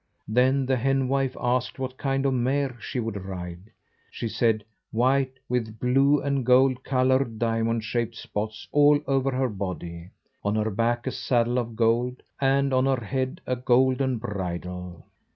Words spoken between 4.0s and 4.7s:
She said